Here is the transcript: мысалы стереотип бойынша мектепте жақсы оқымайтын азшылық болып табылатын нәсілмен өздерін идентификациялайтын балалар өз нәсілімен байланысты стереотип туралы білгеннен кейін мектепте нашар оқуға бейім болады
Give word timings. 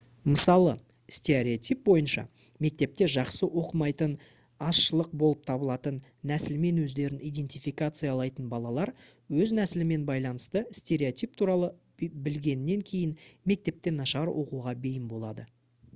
мысалы 0.27 0.71
стереотип 1.15 1.81
бойынша 1.87 2.21
мектепте 2.65 3.07
жақсы 3.15 3.49
оқымайтын 3.61 4.13
азшылық 4.69 5.11
болып 5.23 5.43
табылатын 5.49 5.99
нәсілмен 6.31 6.79
өздерін 6.85 7.21
идентификациялайтын 7.29 8.47
балалар 8.55 8.91
өз 9.45 9.53
нәсілімен 9.59 10.07
байланысты 10.09 10.63
стереотип 10.79 11.35
туралы 11.43 11.71
білгеннен 12.29 12.85
кейін 12.93 13.13
мектепте 13.53 13.93
нашар 14.01 14.33
оқуға 14.45 14.75
бейім 14.87 15.05
болады 15.15 15.47